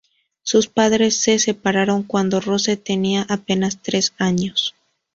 Sus 0.41 0.65
padres 0.67 1.15
se 1.17 1.37
separaron 1.37 2.01
cuando 2.01 2.39
Rose 2.41 2.75
tenía 2.75 3.23
apenas 3.29 3.83
tres 3.83 4.13
años. 4.17 4.73